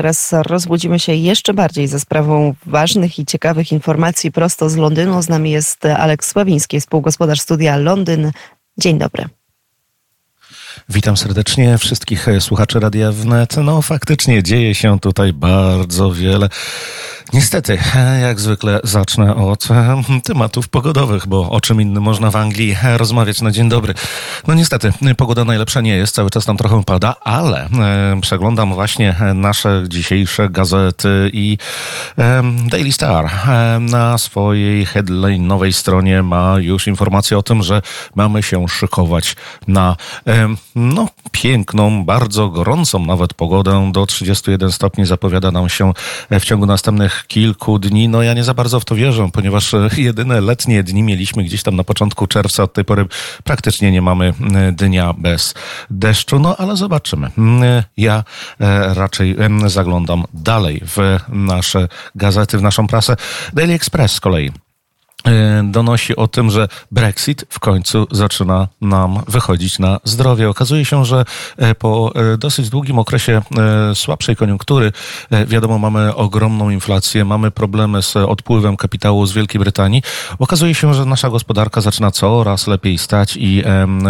Teraz 0.00 0.32
rozbudzimy 0.32 0.98
się 1.00 1.14
jeszcze 1.14 1.54
bardziej 1.54 1.88
ze 1.88 2.00
sprawą 2.00 2.54
ważnych 2.66 3.18
i 3.18 3.26
ciekawych 3.26 3.72
informacji 3.72 4.32
prosto 4.32 4.70
z 4.70 4.76
Londynu. 4.76 5.22
Z 5.22 5.28
nami 5.28 5.50
jest 5.50 5.84
Aleks 5.84 6.30
Sławiński, 6.30 6.80
współgospodarz 6.80 7.40
studia 7.40 7.76
Londyn. 7.76 8.32
Dzień 8.78 8.98
dobry. 8.98 9.28
Witam 10.88 11.16
serdecznie 11.16 11.78
wszystkich 11.78 12.26
słuchaczy 12.40 12.80
Radia 12.80 13.12
Wnet. 13.12 13.56
No 13.56 13.82
faktycznie 13.82 14.42
dzieje 14.42 14.74
się 14.74 15.00
tutaj 15.00 15.32
bardzo 15.32 16.12
wiele. 16.12 16.48
Niestety, 17.32 17.78
jak 18.22 18.40
zwykle 18.40 18.80
zacznę 18.84 19.36
od 19.36 19.68
tematów 20.24 20.68
pogodowych, 20.68 21.26
bo 21.26 21.50
o 21.50 21.60
czym 21.60 21.80
innym 21.80 22.02
można 22.02 22.30
w 22.30 22.36
Anglii 22.36 22.76
rozmawiać 22.96 23.40
na 23.40 23.50
dzień 23.50 23.68
dobry. 23.68 23.94
No 24.46 24.54
niestety, 24.54 24.92
pogoda 25.16 25.44
najlepsza 25.44 25.80
nie 25.80 25.96
jest, 25.96 26.14
cały 26.14 26.30
czas 26.30 26.44
tam 26.44 26.56
trochę 26.56 26.84
pada, 26.84 27.14
ale 27.20 27.68
przeglądam 28.20 28.74
właśnie 28.74 29.14
nasze 29.34 29.84
dzisiejsze 29.88 30.48
gazety 30.48 31.30
i 31.32 31.58
Daily 32.66 32.92
Star 32.92 33.30
na 33.80 34.18
swojej 34.18 34.86
headline 34.86 35.46
nowej 35.46 35.72
stronie 35.72 36.22
ma 36.22 36.54
już 36.58 36.86
informację 36.86 37.38
o 37.38 37.42
tym, 37.42 37.62
że 37.62 37.82
mamy 38.14 38.42
się 38.42 38.68
szykować 38.68 39.36
na 39.68 39.96
no, 40.74 41.08
piękną, 41.30 42.04
bardzo 42.04 42.48
gorącą 42.48 43.06
nawet 43.06 43.34
pogodę. 43.34 43.90
Do 43.92 44.06
31 44.06 44.72
stopni 44.72 45.06
zapowiada 45.06 45.50
nam 45.50 45.68
się 45.68 45.92
w 46.30 46.44
ciągu 46.44 46.66
następnych 46.66 47.19
kilku 47.26 47.78
dni. 47.78 48.08
No 48.08 48.22
ja 48.22 48.34
nie 48.34 48.44
za 48.44 48.54
bardzo 48.54 48.80
w 48.80 48.84
to 48.84 48.94
wierzę, 48.94 49.28
ponieważ 49.32 49.74
e, 49.74 49.88
jedyne 49.96 50.40
letnie 50.40 50.82
dni 50.82 51.02
mieliśmy 51.02 51.44
gdzieś 51.44 51.62
tam 51.62 51.76
na 51.76 51.84
początku 51.84 52.26
czerwca. 52.26 52.62
Od 52.62 52.72
tej 52.72 52.84
pory 52.84 53.06
praktycznie 53.44 53.92
nie 53.92 54.02
mamy 54.02 54.34
e, 54.54 54.72
dnia 54.72 55.12
bez 55.18 55.54
deszczu. 55.90 56.38
No 56.38 56.56
ale 56.56 56.76
zobaczymy. 56.76 57.30
Mm, 57.38 57.62
e, 57.62 57.84
ja 57.96 58.24
raczej 58.94 59.36
zaglądam 59.66 60.24
dalej 60.34 60.82
w 60.86 61.18
nasze 61.28 61.88
gazety, 62.14 62.58
w 62.58 62.62
naszą 62.62 62.86
prasę. 62.86 63.16
Daily 63.52 63.72
Express 63.72 64.12
z 64.12 64.20
kolei 64.20 64.50
donosi 65.64 66.16
o 66.16 66.28
tym, 66.28 66.50
że 66.50 66.68
Brexit 66.90 67.44
w 67.48 67.58
końcu 67.58 68.06
zaczyna 68.10 68.68
nam 68.80 69.22
wychodzić 69.28 69.78
na 69.78 70.00
zdrowie. 70.04 70.48
Okazuje 70.48 70.84
się, 70.84 71.04
że 71.04 71.24
e, 71.56 71.74
po 71.74 72.12
e, 72.14 72.36
dosyć 72.36 72.68
długim 72.70 72.98
okresie 72.98 73.42
słabszej 73.94 74.36
koniunktury, 74.36 74.92
wiadomo, 75.46 75.78
mamy 75.78 76.14
ogromną 76.14 76.70
inflację, 76.70 77.24
mamy 77.24 77.50
problemy 77.50 78.02
z 78.02 78.16
odpływem 78.16 78.76
kapitału 78.76 79.26
z 79.26 79.32
Wielkiej 79.32 79.58
Brytanii. 79.58 80.02
Okazuje 80.38 80.74
się, 80.74 80.94
że 80.94 81.04
nasza 81.04 81.30
gospodarka 81.30 81.80
zaczyna 81.80 82.10
coraz 82.10 82.66
lepiej 82.66 82.98
stać 82.98 83.36
i 83.36 83.62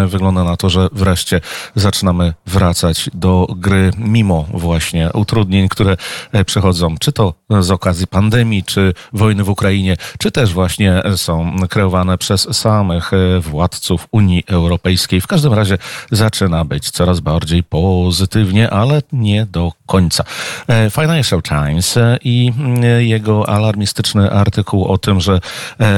wygląda 0.07 0.43
na 0.43 0.57
to, 0.57 0.69
że 0.69 0.87
wreszcie 0.91 1.41
zaczynamy 1.75 2.33
wracać 2.45 3.09
do 3.13 3.47
gry, 3.55 3.91
mimo 3.97 4.45
właśnie 4.53 5.09
utrudnień, 5.13 5.69
które 5.69 5.97
przychodzą, 6.45 6.95
czy 6.99 7.11
to 7.11 7.33
z 7.59 7.71
okazji 7.71 8.07
pandemii, 8.07 8.63
czy 8.63 8.93
wojny 9.13 9.43
w 9.43 9.49
Ukrainie, 9.49 9.97
czy 10.19 10.31
też 10.31 10.53
właśnie 10.53 11.00
są 11.15 11.55
kreowane 11.69 12.17
przez 12.17 12.57
samych 12.57 13.11
e, 13.13 13.39
władców 13.39 14.07
Unii 14.11 14.43
Europejskiej. 14.47 15.21
W 15.21 15.27
każdym 15.27 15.53
razie 15.53 15.77
zaczyna 16.11 16.65
być 16.65 16.91
coraz 16.91 17.19
bardziej 17.19 17.63
pozytywnie, 17.63 18.69
ale 18.69 19.01
nie 19.11 19.45
do 19.45 19.71
końca. 19.91 20.23
E, 20.67 20.89
Financial 20.89 21.41
Times 21.41 21.97
e, 21.97 22.17
i 22.23 22.53
jego 22.99 23.49
alarmistyczny 23.49 24.31
artykuł 24.31 24.85
o 24.85 24.97
tym, 24.97 25.21
że 25.21 25.39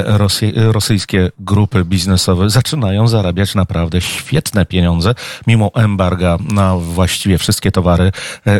Rosy 0.05 0.51
rosyjskie 0.55 1.31
grupy 1.39 1.85
biznesowe 1.85 2.49
zaczynają 2.49 3.07
zarabiać 3.07 3.55
naprawdę 3.55 4.01
świetne 4.01 4.65
pieniądze, 4.65 5.15
mimo 5.47 5.71
embarga 5.75 6.37
na 6.53 6.77
właściwie 6.77 7.37
wszystkie 7.37 7.71
towary 7.71 8.11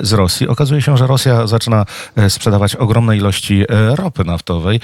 z 0.01 0.13
Rosji. 0.13 0.47
Okazuje 0.47 0.81
się, 0.81 0.97
że 0.97 1.07
Rosja 1.07 1.47
zaczyna 1.47 1.85
sprzedawać 2.29 2.75
ogromne 2.75 3.17
ilości 3.17 3.65
ropy 3.95 4.23
naftowej, 4.23 4.79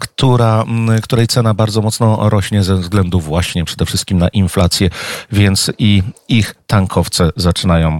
która 0.00 0.64
której 1.02 1.26
cena 1.26 1.54
bardzo 1.54 1.82
mocno 1.82 2.28
rośnie 2.30 2.62
ze 2.62 2.76
względu 2.76 3.20
właśnie 3.20 3.64
przede 3.64 3.86
wszystkim 3.86 4.18
na 4.18 4.28
inflację, 4.28 4.90
więc 5.32 5.70
i 5.78 6.02
ich 6.28 6.54
tankowce 6.66 7.30
zaczynają 7.36 7.98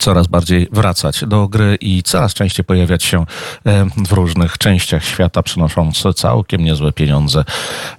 coraz 0.00 0.26
bardziej 0.26 0.68
wracać 0.72 1.24
do 1.26 1.48
gry 1.48 1.78
i 1.80 2.02
coraz 2.02 2.34
częściej 2.34 2.64
pojawiać 2.64 3.04
się 3.04 3.26
e, 3.66 3.86
w 3.96 4.12
różnych 4.12 4.58
częściach 4.58 5.04
świata, 5.04 5.42
przynosząc 5.42 6.02
całkiem 6.16 6.64
niezłe 6.64 6.92
pieniądze 6.92 7.44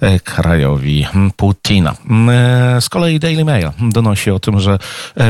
e, 0.02 0.20
krajowi 0.20 1.08
Putina. 1.36 1.96
E, 2.30 2.82
z 2.82 2.90
kolei 2.90 3.20
Daily 3.20 3.46
Mail 3.46 3.70
donosi 3.80 4.32
o 4.32 4.40
tym, 4.40 4.60
że 4.60 4.80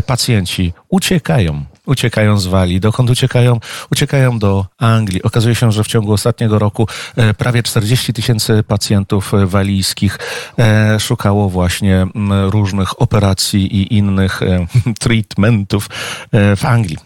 pacjenci 0.05 0.73
uciekają 0.89 1.65
uciekają 1.91 2.37
z 2.37 2.47
Walii. 2.47 2.79
Dokąd 2.79 3.09
uciekają? 3.09 3.59
Uciekają 3.91 4.39
do 4.39 4.65
Anglii. 4.77 5.23
Okazuje 5.23 5.55
się, 5.55 5.71
że 5.71 5.83
w 5.83 5.87
ciągu 5.87 6.13
ostatniego 6.13 6.59
roku 6.59 6.87
e, 7.15 7.33
prawie 7.33 7.63
40 7.63 8.13
tysięcy 8.13 8.63
pacjentów 8.67 9.33
e, 9.33 9.45
walijskich 9.45 10.19
e, 10.59 10.99
szukało 10.99 11.49
właśnie 11.49 12.07
różnych 12.49 13.01
operacji 13.01 13.75
i 13.77 13.97
innych 13.97 14.41
treatmentów 14.99 15.89
w 16.31 16.65
Anglii. 16.65 16.97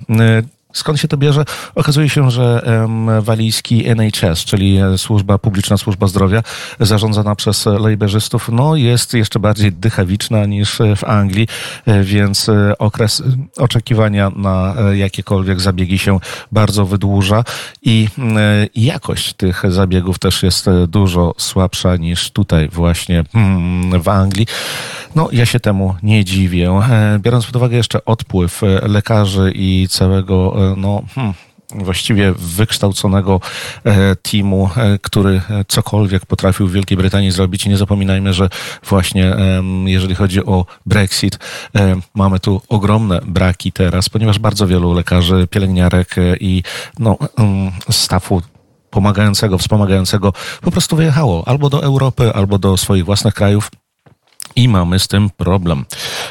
Skąd 0.76 1.00
się 1.00 1.08
to 1.08 1.18
bierze? 1.18 1.46
Okazuje 1.76 2.10
się, 2.10 2.32
że 2.32 2.62
walijski 3.22 3.88
NHS, 3.88 4.46
czyli 4.46 4.80
służba, 4.98 5.38
publiczna 5.38 5.78
służba 5.78 6.08
zdrowia, 6.08 6.44
zarządzana 6.80 7.36
przez 7.36 7.66
lejberzystów, 7.66 8.50
no 8.52 8.76
jest 8.76 9.14
jeszcze 9.14 9.40
bardziej 9.40 9.72
dychawiczna 9.72 10.46
niż 10.46 10.80
w 10.96 11.04
Anglii, 11.04 11.48
e, 11.86 12.04
więc 12.04 12.50
e, 12.50 12.78
okres 12.78 13.24
oczekiwania 13.58 14.32
na 14.36 14.76
e, 14.78 14.98
jakiekolwiek 14.98 15.62
zabiegi 15.62 15.98
się 15.98 16.20
bardzo 16.52 16.86
wydłuża 16.86 17.44
i 17.82 18.08
jakość 18.76 19.34
tych 19.34 19.64
zabiegów 19.72 20.20
też 20.20 20.44
jest 20.44 20.66
dużo 20.88 21.34
słabsza 21.38 21.96
niż 21.96 22.32
tutaj 22.32 22.70
właśnie 22.70 23.24
hmm, 23.34 24.02
w 24.02 24.10
Anglii. 24.10 24.48
No, 25.16 25.30
ja 25.32 25.46
się 25.46 25.60
temu 25.60 25.96
nie 26.04 26.26
dziwię. 26.26 26.82
Biorąc 27.20 27.46
pod 27.46 27.56
uwagę 27.56 27.78
jeszcze 27.78 28.06
odpływ 28.06 28.62
lekarzy 28.84 29.52
i 29.56 29.88
całego 29.90 30.56
no, 30.78 31.02
hmm, 31.16 31.34
właściwie 31.74 32.34
wykształconego 32.38 33.42
e, 33.84 34.16
teamu, 34.16 34.70
e, 34.78 35.00
który 35.02 35.42
cokolwiek 35.68 36.26
potrafił 36.26 36.68
w 36.68 36.72
Wielkiej 36.72 36.98
Brytanii 36.98 37.32
zrobić. 37.32 37.66
I 37.66 37.70
nie 37.70 37.78
zapominajmy, 37.78 38.34
że 38.34 38.50
właśnie 38.90 39.36
jeżeli 39.86 40.16
chodzi 40.16 40.46
o 40.46 40.66
Brexit, 40.86 41.40
e, 41.76 41.96
mamy 42.14 42.40
tu 42.40 42.62
ogromne 42.70 43.20
braki 43.26 43.72
teraz, 43.72 44.10
ponieważ 44.10 44.40
bardzo 44.40 44.68
wielu 44.68 44.94
lekarzy, 44.94 45.48
pielęgniarek 45.48 46.16
i 46.40 46.64
no, 47.00 47.18
stafu 47.90 48.42
pomagającego, 48.90 49.58
wspomagającego 49.58 50.34
po 50.62 50.72
prostu 50.72 50.96
wyjechało 50.96 51.44
albo 51.48 51.70
do 51.70 51.84
Europy, 51.84 52.34
albo 52.34 52.58
do 52.58 52.78
swoich 52.78 53.06
własnych 53.06 53.34
krajów 53.34 53.72
i 54.56 54.70
mamy 54.70 55.00
z 55.00 55.08
tym 55.08 55.30
problem. 55.30 55.86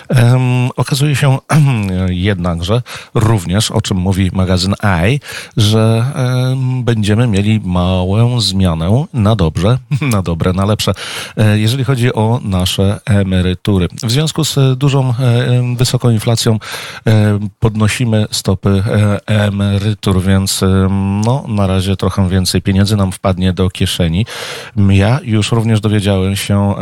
Um, 0.08 0.70
okazuje 0.76 1.16
się 1.16 1.38
jednakże 2.08 2.82
również, 3.14 3.70
o 3.70 3.80
czym 3.80 3.96
mówi 3.96 4.30
magazyn 4.32 4.74
AI, 4.80 5.20
że 5.56 6.04
um, 6.16 6.84
będziemy 6.84 7.26
mieli 7.26 7.60
małą 7.64 8.40
zmianę 8.40 9.04
na 9.12 9.36
dobrze, 9.36 9.78
na 10.12 10.22
dobre, 10.22 10.52
na 10.52 10.64
lepsze, 10.64 10.92
e, 11.36 11.58
jeżeli 11.58 11.84
chodzi 11.84 12.14
o 12.14 12.40
nasze 12.44 13.00
emerytury. 13.04 13.88
W 14.02 14.10
związku 14.10 14.44
z 14.44 14.78
dużą, 14.78 15.08
e, 15.08 15.14
wysoką 15.76 16.10
inflacją 16.10 16.58
e, 17.06 17.38
podnosimy 17.60 18.26
stopy 18.30 18.82
emerytur, 19.26 20.22
więc 20.22 20.60
no, 21.24 21.44
na 21.48 21.66
razie 21.66 21.96
trochę 21.96 22.28
więcej 22.28 22.62
pieniędzy 22.62 22.96
nam 22.96 23.12
wpadnie 23.12 23.52
do 23.52 23.70
kieszeni. 23.70 24.26
Ja 24.76 25.20
już 25.22 25.52
również 25.52 25.80
dowiedziałem 25.80 26.36
się 26.36 26.74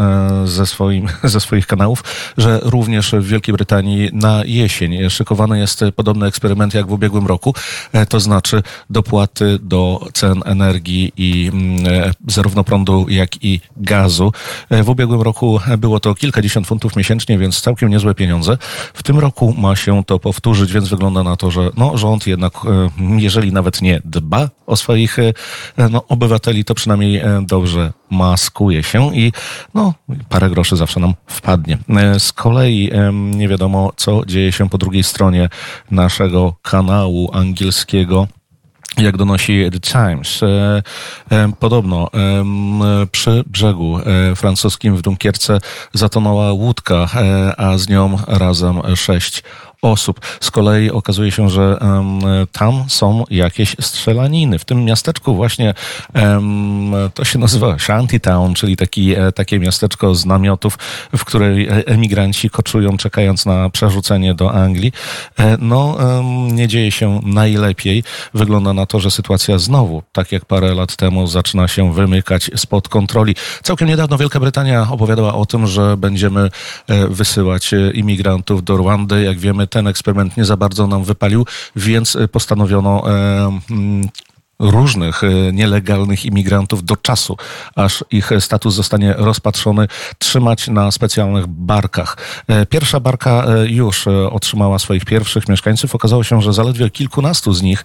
ze 0.45 0.67
swoim 0.67 1.09
ze 1.33 1.41
swoich 1.41 1.67
kanałów, 1.67 2.05
że 2.39 2.61
również 2.63 3.13
w 3.13 3.27
Wielkiej 3.27 3.53
Brytanii 3.53 4.11
na 4.13 4.43
jesień 4.45 5.11
szykowany 5.11 5.59
jest 5.59 5.85
podobny 5.97 6.27
eksperyment 6.27 6.75
jak 6.75 6.87
w 6.87 6.93
ubiegłym 6.93 7.27
roku, 7.27 7.55
e, 7.93 8.07
to 8.07 8.21
znaczy 8.21 8.63
dopłaty 8.91 9.59
do 9.63 10.09
cen 10.13 10.43
energii 10.45 11.13
i 11.17 11.51
mm, 11.53 11.87
e, 11.87 12.13
zarówno 12.29 12.65
prądu, 12.65 13.07
jak 13.09 13.45
i 13.45 13.61
gazu. 13.77 14.33
E, 14.71 14.83
w 14.83 14.89
ubiegłym 14.89 15.23
roku 15.23 15.61
było 15.79 16.01
to 16.01 16.15
kilkadziesiąt 16.15 16.67
funtów 16.67 16.97
miesięcznie, 16.97 17.39
więc 17.39 17.61
całkiem 17.61 17.91
niezłe 17.91 18.15
pieniądze. 18.15 18.59
W 18.95 19.03
tym 19.03 19.19
roku 19.19 19.55
ma 19.59 19.77
się 19.77 20.05
to 20.05 20.19
powtórzyć, 20.19 20.73
więc 20.73 20.89
wygląda 20.89 21.23
na 21.23 21.37
to, 21.37 21.51
że 21.51 21.71
no, 21.77 21.99
rząd 21.99 22.27
jednak, 22.27 22.53
jeżeli 23.19 23.53
nawet 23.53 23.83
nie 23.83 24.01
dba 24.05 24.49
o 24.73 24.77
swoich 24.77 25.17
no, 25.91 26.07
obywateli, 26.09 26.65
to 26.65 26.75
przynajmniej 26.75 27.23
dobrze 27.43 27.93
maskuje 28.11 28.83
się 28.83 29.17
i 29.17 29.33
no, 29.75 29.95
parę 30.29 30.51
groszy 30.51 30.77
zawsze 30.77 31.01
nam 31.01 31.15
wpadnie. 31.27 31.79
E, 31.97 32.21
z 32.21 32.33
kolei 32.33 32.91
nie 33.13 33.49
wiadomo, 33.49 33.93
co 33.97 34.27
dzieje 34.27 34.53
się 34.53 34.69
po 34.69 34.79
drugiej 34.79 35.03
stronie 35.03 35.49
naszego 35.91 36.55
kanału 36.63 37.31
angielskiego 37.33 38.29
jak 38.99 39.17
donosi 39.17 39.71
The 39.73 39.81
Times, 39.81 40.43
e, 40.43 40.83
e, 41.31 41.53
podobno 41.61 42.11
przy 43.13 43.45
brzegu 43.47 43.99
francuskim 44.37 44.97
w 44.97 45.03
Dunkierce 45.03 45.59
zatonęła 45.93 46.53
łódka, 46.53 47.09
a 47.57 47.79
z 47.79 47.89
nią 47.89 48.19
razem 48.27 48.97
sześć 48.97 49.43
osób. 49.83 50.21
Z 50.41 50.51
kolei 50.51 50.91
okazuje 50.91 51.31
się, 51.31 51.49
że 51.49 51.79
tam 52.53 52.85
są 52.89 53.25
jakieś 53.31 53.77
strzelaniny. 53.81 54.59
W 54.59 54.65
tym 54.65 54.85
miasteczku 54.85 55.35
właśnie 55.35 55.75
to 57.15 57.25
się 57.25 57.39
nazywa 57.39 57.79
Shantytown, 57.79 58.55
czyli 58.55 58.77
taki, 58.77 59.15
e, 59.15 59.33
takie 59.33 59.59
miasteczko 59.59 60.15
z 60.15 60.27
namiotów, 60.27 60.79
w 61.17 61.25
której 61.25 61.69
emigranci 61.87 62.51
koczują 62.51 62.97
czekając 62.97 63.47
na 63.47 63.71
przerzucenie 63.71 64.35
do 64.35 64.53
Anglii. 64.53 64.93
E, 65.39 65.57
no, 65.61 65.99
nie 66.53 66.69
dzieje 66.69 66.91
się 66.93 67.21
najlepiej. 67.25 68.05
Wygląda 68.35 68.73
na 68.73 68.87
to, 68.87 69.01
że 69.01 69.11
sytuacja 69.11 69.59
znowu, 69.59 70.03
tak 70.13 70.33
jak 70.33 70.45
parę 70.45 70.75
lat 70.75 70.97
temu, 70.97 71.27
zaczyna 71.27 71.69
się 71.69 71.93
wymykać 71.93 72.51
spod 72.57 72.89
kontroli. 72.89 73.35
Całkiem 73.63 73.89
niedawno 73.89 74.19
Wielka 74.19 74.41
Brytania 74.41 74.87
opowiadała 74.91 75.35
o 75.35 75.47
tym, 75.47 75.67
że 75.67 75.97
będziemy 75.97 76.41
e, 76.89 77.09
wysyłać 77.09 77.71
imigrantów 77.95 78.65
do 78.65 78.77
Rwandy. 78.77 79.23
Jak 79.23 79.39
wiemy, 79.39 79.67
ten 79.73 79.87
eksperyment 79.87 80.37
nie 80.37 80.45
za 80.45 80.57
bardzo 80.57 80.87
nam 80.87 81.05
wypalił, 81.05 81.47
więc 81.77 82.19
postanowiono 82.33 83.05
różnych 84.71 85.25
e, 85.25 85.53
nielegalnych 85.53 86.25
imigrantów 86.25 86.85
do 86.85 86.97
czasu, 86.97 87.37
aż 87.77 88.05
ich 88.11 88.31
status 88.41 88.75
zostanie 88.75 89.15
rozpatrzony, 89.19 89.89
trzymać 90.19 90.69
na 90.69 90.91
specjalnych 90.91 91.47
barkach. 91.47 92.17
E, 92.49 92.67
pierwsza 92.67 93.01
barka 93.01 93.45
e, 93.45 93.67
już 93.67 94.07
otrzymała 94.31 94.79
swoich 94.79 95.05
pierwszych 95.05 95.49
mieszkańców. 95.49 95.95
Okazało 95.95 96.25
się, 96.25 96.43
że 96.43 96.53
zaledwie 96.53 96.91
kilkunastu 96.91 97.53
z 97.53 97.63
nich, 97.63 97.85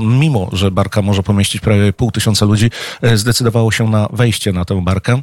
mimo 0.00 0.48
że 0.52 0.70
barka 0.70 1.02
może 1.02 1.22
pomieścić 1.22 1.60
prawie 1.60 1.92
pół 1.92 2.10
tysiąca 2.10 2.46
ludzi, 2.46 2.70
zdecydowało 3.14 3.72
się 3.72 3.88
na 3.90 4.08
wejście 4.12 4.52
na 4.52 4.64
tę 4.64 4.82
barkę 4.82 5.22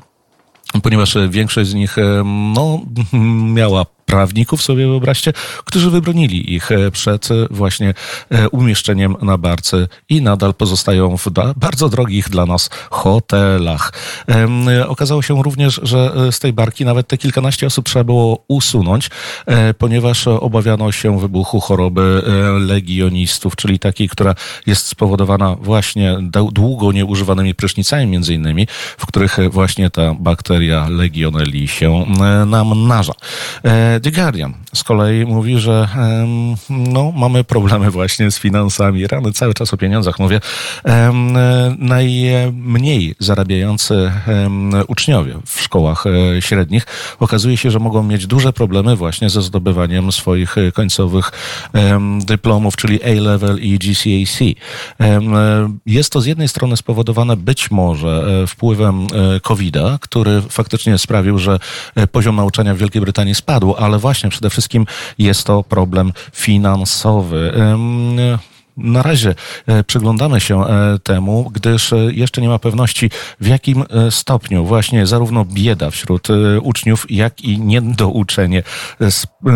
ponieważ 0.84 1.18
większość 1.30 1.70
z 1.70 1.74
nich 1.74 1.96
no, 2.26 2.82
miała 3.54 3.86
prawników, 4.08 4.64
sobie 4.64 4.88
wyobraźcie, 4.88 5.34
którzy 5.66 5.90
wybronili 5.90 6.54
ich 6.54 6.72
e, 6.72 6.92
przed 6.92 7.32
e, 7.32 7.34
właśnie 7.52 7.94
e, 8.30 8.50
umieszczeniem 8.50 9.16
na 9.22 9.38
barce 9.38 9.88
i 10.10 10.22
nadal 10.22 10.54
pozostają 10.54 11.18
w 11.18 11.28
bardzo 11.56 11.90
drogich 11.90 12.30
dla 12.30 12.46
nas 12.46 12.70
hotelach. 12.90 13.94
Okazało 14.88 15.22
się 15.22 15.44
również, 15.44 15.80
że 15.84 16.14
z 16.32 16.40
tej 16.40 16.54
barki 16.54 16.86
nawet 16.86 17.08
te 17.08 17.18
kilkanaście 17.18 17.68
osób 17.68 17.86
trzeba 17.86 18.04
było 18.04 18.44
usunąć, 18.48 19.10
ponieważ 19.78 20.28
obawiano 20.28 20.92
się 20.92 21.20
wybuchu 21.20 21.60
choroby 21.60 22.24
legionistów, 22.60 23.56
czyli 23.56 23.80
takiej, 23.80 24.10
która 24.10 24.36
jest 24.66 24.88
spowodowana 24.88 25.56
właśnie 25.62 26.18
długo 26.52 26.92
nieużywanymi 26.92 27.56
prysznicami 27.56 28.08
między 28.08 28.34
innymi, 28.34 28.68
w 28.98 29.06
których 29.06 29.38
właśnie 29.52 29.90
ta 29.90 30.14
bakteria 30.14 30.88
legionelli 30.90 31.68
się 31.68 32.06
namnaża. 32.46 33.14
The 34.04 34.12
Guardian 34.12 34.54
z 34.74 34.84
kolei 34.84 35.26
mówi, 35.26 35.60
że 35.60 35.88
no, 36.70 37.12
mamy 37.12 37.44
problemy 37.44 37.92
właśnie 37.92 38.32
z 38.32 38.40
finansami. 38.40 39.08
Rany 39.08 39.32
cały 39.32 39.54
czas 39.54 39.74
o 39.74 39.78
pieniądzach 39.78 40.20
mówię. 40.20 40.40
Najmniej 41.78 43.16
zarabiający 43.20 44.12
uczniowie 44.88 45.38
w 45.46 45.62
szkołach 45.62 46.04
e, 46.08 46.42
średnich 46.42 46.86
okazuje 47.20 47.58
się, 47.58 47.72
że 47.72 47.80
mogą 47.80 48.04
mieć 48.04 48.28
duże 48.28 48.54
problemy 48.54 48.96
właśnie 48.96 49.30
ze 49.30 49.42
zdobywaniem 49.42 50.12
swoich 50.12 50.56
końcowych 50.74 51.32
dyplomów, 52.26 52.76
czyli 52.76 53.04
A-level 53.04 53.60
i 53.60 53.80
GCAC. 53.80 54.40
Jest 55.86 56.12
to 56.12 56.22
z 56.22 56.26
jednej 56.26 56.48
strony 56.48 56.78
spowodowane 56.78 57.38
być 57.38 57.72
może 57.72 58.26
e, 58.44 58.48
wpływem 58.48 59.08
e, 59.36 59.40
COVID-a, 59.40 59.98
który 60.02 60.42
faktycznie 60.42 60.98
sprawił, 60.98 61.38
że 61.38 61.60
poziom 62.12 62.36
nauczania 62.36 62.76
w 62.76 62.78
Wielkiej 62.78 63.02
Brytanii 63.02 63.36
spadł, 63.36 63.76
ale 63.76 63.87
właśnie 64.00 64.30
przede 64.30 64.50
wszystkim 64.50 64.86
jest 65.18 65.44
to 65.44 65.64
problem 65.64 66.14
finansowy. 66.34 67.54
Na 68.78 69.02
razie 69.02 69.36
e, 69.68 69.84
przyglądamy 69.84 70.40
się 70.40 70.66
e, 70.66 71.00
temu, 71.04 71.52
gdyż 71.54 71.94
e, 71.94 71.98
jeszcze 71.98 72.42
nie 72.42 72.50
ma 72.50 72.60
pewności, 72.60 73.10
w 73.42 73.48
jakim 73.48 73.84
stopniu 74.10 74.66
właśnie 74.66 75.06
zarówno 75.06 75.46
bieda 75.46 75.90
wśród 75.90 76.28
uczniów, 76.62 77.06
jak 77.12 77.42
i 77.42 77.60
niedouczenie 77.60 78.64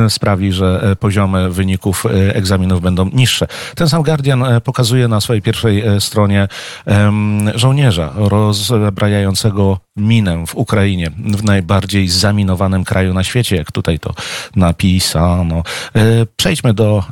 sprawi, 0.09 0.51
że 0.51 0.95
poziomy 0.99 1.49
wyników 1.49 2.03
egzaminów 2.33 2.81
będą 2.81 3.09
niższe. 3.13 3.47
Ten 3.75 3.89
sam 3.89 4.03
Guardian 4.03 4.43
pokazuje 4.63 5.07
na 5.07 5.21
swojej 5.21 5.41
pierwszej 5.41 5.83
stronie 5.99 6.47
żołnierza 7.55 8.13
rozbrajającego 8.15 9.79
minę 9.95 10.43
w 10.47 10.55
Ukrainie, 10.55 11.11
w 11.17 11.43
najbardziej 11.43 12.07
zaminowanym 12.07 12.83
kraju 12.83 13.13
na 13.13 13.23
świecie, 13.23 13.55
jak 13.55 13.71
tutaj 13.71 13.99
to 13.99 14.13
napisano. 14.55 15.63
Przejdźmy 16.35 16.73
do 16.73 17.03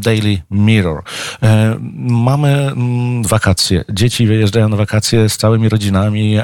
Daily 0.00 0.42
Mirror 0.50 1.02
mamy 1.96 2.48
mm, 2.48 3.22
wakacje. 3.22 3.84
Dzieci 3.92 4.26
wyjeżdżają 4.26 4.68
na 4.68 4.76
wakacje 4.76 5.28
z 5.28 5.36
całymi 5.36 5.68
rodzinami 5.68 6.36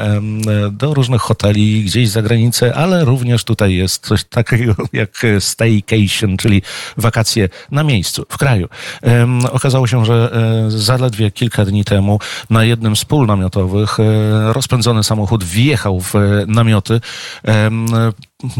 do 0.71 0.95
różnych 0.95 1.23
hoteli 1.23 1.85
gdzieś 1.85 2.09
za 2.09 2.23
granicę, 2.23 2.75
ale 2.75 3.05
również 3.05 3.45
tutaj 3.45 3.75
jest 3.75 4.07
coś 4.07 4.25
takiego 4.25 4.75
jak 4.93 5.27
staycation, 5.39 6.37
czyli 6.37 6.63
wakacje 6.97 7.49
na 7.71 7.83
miejscu, 7.83 8.27
w 8.29 8.39
kraju. 8.39 8.69
Okazało 9.53 9.87
się, 9.87 10.05
że 10.05 10.31
e, 10.33 10.71
zaledwie 10.71 11.31
kilka 11.31 11.65
dni 11.65 11.85
temu 11.85 12.19
na 12.51 12.65
jednym 12.65 12.97
z 12.97 13.05
pól 13.05 13.27
namiotowych 13.27 14.01
e, 14.01 14.53
rozpędzony 14.53 15.05
samochód 15.05 15.45
wjechał 15.45 16.01
w 16.01 16.17
e, 16.17 16.21
namioty 16.47 17.01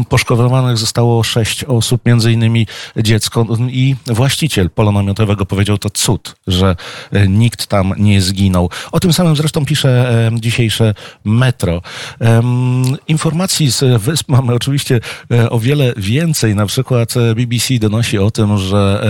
Poszkodowanych 0.09 0.77
zostało 0.77 1.23
sześć 1.23 1.63
osób, 1.63 2.01
między 2.05 2.31
innymi 2.31 2.67
dziecko 2.97 3.47
i 3.69 3.95
właściciel 4.07 4.69
pola 4.69 4.91
namiotowego 4.91 5.45
powiedział 5.45 5.77
to 5.77 5.89
cud, 5.89 6.35
że 6.47 6.75
e, 7.11 7.27
nikt 7.27 7.67
tam 7.67 7.93
nie 7.97 8.21
zginął. 8.21 8.69
O 8.91 8.99
tym 8.99 9.13
samym 9.13 9.35
zresztą 9.35 9.65
pisze 9.65 10.09
e, 10.33 10.39
dzisiejsze 10.39 10.93
Metro. 11.23 11.81
Informacji 13.07 13.71
z 13.71 14.01
wysp 14.01 14.29
mamy 14.29 14.53
oczywiście 14.53 14.99
e, 15.31 15.49
o 15.49 15.59
wiele 15.59 15.93
więcej. 15.97 16.55
Na 16.55 16.65
przykład 16.65 17.13
BBC 17.35 17.79
donosi 17.79 18.17
o 18.17 18.31
tym, 18.31 18.57
że 18.57 19.03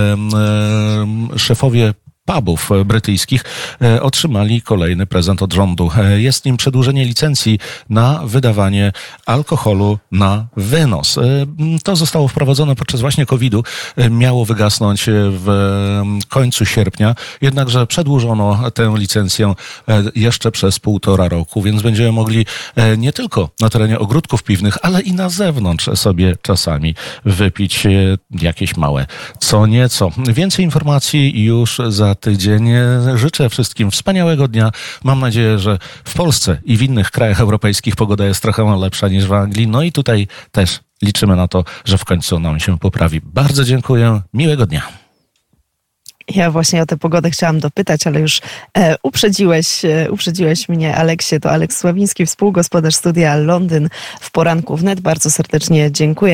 szefowie 1.38 1.94
pubów 2.26 2.70
brytyjskich 2.86 3.44
e, 3.82 4.02
otrzymali 4.02 4.62
kolejny 4.62 5.06
prezent 5.06 5.42
od 5.42 5.54
rządu. 5.54 5.92
E, 5.98 6.22
jest 6.22 6.46
nim 6.46 6.58
przedłużenie 6.58 7.06
licencji 7.06 7.60
na 7.90 8.22
wydawanie 8.24 8.92
alkoholu 9.26 10.00
na 10.12 10.48
wynos. 10.58 11.18
E, 11.18 11.22
to 11.84 11.96
zostało 11.96 12.28
wprowadzone 12.28 12.76
podczas 12.76 13.02
właśnie 13.02 13.26
COVID-u. 13.26 13.64
Miało 14.10 14.46
wygasnąć 14.46 15.06
w 15.10 15.48
końcu 16.30 16.66
sierpnia, 16.66 17.16
jednakże 17.42 17.88
przedłużono 17.88 18.72
tę 18.72 18.94
licencję 18.98 19.54
jeszcze 20.16 20.52
przez 20.52 20.80
półtora 20.80 21.30
roku, 21.30 21.62
więc 21.62 21.82
będziemy 21.82 22.12
mogli 22.12 22.46
nie 22.98 23.14
tylko 23.14 23.50
na 23.60 23.70
terenie 23.70 24.00
ogródków 24.00 24.44
piwnych, 24.44 24.78
ale 24.82 25.02
i 25.02 25.14
na 25.14 25.30
zewnątrz 25.30 25.90
sobie 25.96 26.36
czasami 26.42 26.96
wypić 27.26 27.88
jakieś 28.42 28.78
małe 28.78 29.06
co 29.40 29.68
nieco. 29.68 30.12
Więcej 30.18 30.66
informacji 30.66 31.44
już 31.44 31.82
tydzień. 32.16 32.70
Życzę 33.16 33.50
wszystkim 33.50 33.92
wspaniałego 33.92 34.48
dnia. 34.48 34.72
Mam 35.04 35.20
nadzieję, 35.20 35.60
że 35.60 35.78
w 36.04 36.14
Polsce 36.14 36.58
i 36.64 36.78
w 36.78 36.82
innych 36.82 37.12
krajach 37.12 37.40
europejskich 37.40 37.96
pogoda 37.96 38.26
jest 38.26 38.42
trochę 38.42 38.78
lepsza 38.80 39.08
niż 39.08 39.26
w 39.26 39.34
Anglii. 39.34 39.68
No 39.68 39.82
i 39.82 39.92
tutaj 39.92 40.28
też 40.52 40.80
liczymy 41.02 41.36
na 41.36 41.48
to, 41.48 41.64
że 41.86 41.98
w 41.98 42.06
końcu 42.06 42.40
nam 42.40 42.60
się 42.60 42.80
poprawi. 42.80 43.22
Bardzo 43.24 43.64
dziękuję. 43.64 44.22
Miłego 44.34 44.66
dnia. 44.66 45.06
Ja 46.28 46.52
właśnie 46.52 46.82
o 46.82 46.86
tę 46.86 46.98
pogodę 46.98 47.32
chciałam 47.32 47.60
dopytać, 47.60 48.08
ale 48.08 48.20
już 48.20 48.42
e, 48.74 48.96
uprzedziłeś, 49.04 49.86
e, 49.86 50.12
uprzedziłeś 50.12 50.70
mnie, 50.70 50.96
Aleksie. 50.96 51.40
To 51.40 51.52
Aleks 51.52 51.78
Sławiński, 51.78 52.26
współgospodarz 52.26 52.96
studia 52.96 53.36
Londyn 53.36 53.90
w 54.20 54.32
poranku 54.32 54.78
wnet. 54.78 55.00
Bardzo 55.00 55.32
serdecznie 55.32 55.92
dziękuję. 55.92 56.34